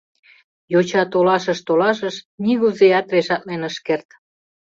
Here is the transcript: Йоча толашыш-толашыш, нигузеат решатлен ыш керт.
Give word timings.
Йоча 0.73 1.03
толашыш-толашыш, 1.11 2.15
нигузеат 2.43 3.07
решатлен 3.13 3.61
ыш 3.69 3.75
керт. 3.85 4.07